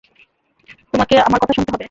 তোমাকে 0.93 1.15
আমার 1.21 1.39
কথা 1.41 1.53
শুনতে 1.53 1.69
হবে। 1.69 1.79